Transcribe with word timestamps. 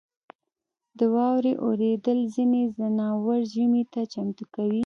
•د 0.97 0.99
واورې 1.13 1.53
اورېدل 1.65 2.19
ځینې 2.35 2.61
ځناور 2.77 3.39
ژمي 3.53 3.83
ته 3.93 4.01
چمتو 4.13 4.43
کوي. 4.55 4.79